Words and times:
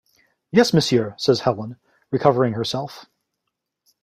"Yes, 0.51 0.73
monsieur," 0.73 1.13
said 1.19 1.37
Helene, 1.37 1.77
recovering 2.09 2.53
herself. 2.53 3.05